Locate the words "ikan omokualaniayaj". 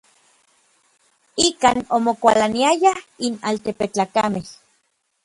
1.47-2.97